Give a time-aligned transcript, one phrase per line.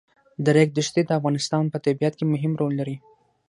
[0.43, 2.95] د ریګ دښتې د افغانستان په طبیعت کې مهم رول لري.